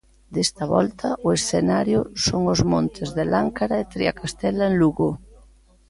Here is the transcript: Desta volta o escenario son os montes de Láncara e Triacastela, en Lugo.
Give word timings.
Desta 0.35 0.63
volta 0.75 1.07
o 1.27 1.29
escenario 1.37 1.99
son 2.25 2.41
os 2.53 2.61
montes 2.71 3.09
de 3.17 3.23
Láncara 3.33 3.75
e 3.83 3.89
Triacastela, 3.93 4.63
en 4.67 4.73
Lugo. 4.81 5.09